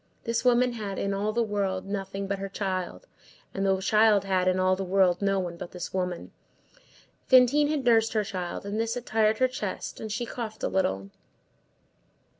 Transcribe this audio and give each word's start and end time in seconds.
This 0.23 0.43
woman 0.43 0.71
had, 0.73 0.97
in 0.97 1.13
all 1.13 1.31
the 1.31 1.43
world, 1.43 1.85
nothing 1.85 2.25
but 2.25 2.39
her 2.39 2.49
child, 2.49 3.05
and 3.53 3.63
the 3.63 3.79
child 3.81 4.25
had, 4.25 4.47
in 4.47 4.59
all 4.59 4.75
the 4.75 4.83
world, 4.83 5.21
no 5.21 5.39
one 5.39 5.57
but 5.57 5.69
this 5.73 5.93
woman. 5.93 6.31
Fantine 7.27 7.67
had 7.69 7.85
nursed 7.85 8.13
her 8.13 8.23
child, 8.23 8.65
and 8.65 8.79
this 8.79 8.95
had 8.95 9.05
tired 9.05 9.37
her 9.37 9.47
chest, 9.47 9.99
and 9.99 10.11
she 10.11 10.25
coughed 10.25 10.63
a 10.63 10.67
little. 10.67 11.11